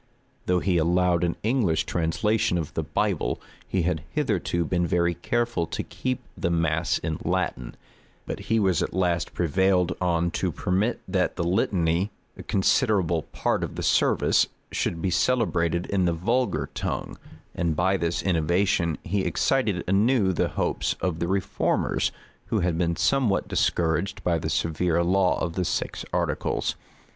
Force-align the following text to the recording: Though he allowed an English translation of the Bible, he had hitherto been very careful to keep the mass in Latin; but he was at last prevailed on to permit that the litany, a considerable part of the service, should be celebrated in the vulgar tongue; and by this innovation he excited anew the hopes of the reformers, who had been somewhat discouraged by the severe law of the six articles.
Though 0.47 0.61
he 0.61 0.77
allowed 0.77 1.23
an 1.23 1.35
English 1.43 1.85
translation 1.85 2.57
of 2.57 2.73
the 2.73 2.81
Bible, 2.81 3.39
he 3.67 3.83
had 3.83 4.01
hitherto 4.09 4.65
been 4.65 4.87
very 4.87 5.13
careful 5.13 5.67
to 5.67 5.83
keep 5.83 6.21
the 6.35 6.49
mass 6.49 6.97
in 6.97 7.19
Latin; 7.23 7.75
but 8.25 8.39
he 8.49 8.59
was 8.59 8.81
at 8.81 8.95
last 8.95 9.35
prevailed 9.35 9.95
on 10.01 10.31
to 10.31 10.51
permit 10.51 11.01
that 11.07 11.35
the 11.35 11.43
litany, 11.43 12.09
a 12.35 12.41
considerable 12.41 13.27
part 13.31 13.63
of 13.63 13.75
the 13.75 13.83
service, 13.83 14.47
should 14.71 15.03
be 15.03 15.11
celebrated 15.11 15.85
in 15.85 16.05
the 16.05 16.13
vulgar 16.13 16.71
tongue; 16.73 17.19
and 17.53 17.75
by 17.75 17.95
this 17.95 18.23
innovation 18.23 18.97
he 19.03 19.21
excited 19.23 19.83
anew 19.87 20.33
the 20.33 20.47
hopes 20.47 20.95
of 20.99 21.19
the 21.19 21.27
reformers, 21.27 22.11
who 22.47 22.61
had 22.61 22.75
been 22.75 22.95
somewhat 22.95 23.47
discouraged 23.47 24.23
by 24.23 24.39
the 24.39 24.49
severe 24.49 25.03
law 25.03 25.39
of 25.39 25.53
the 25.53 25.63
six 25.63 26.03
articles. 26.11 26.73